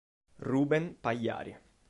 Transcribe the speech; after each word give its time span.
Rubén 0.39 0.97
Pagliari 0.99 1.53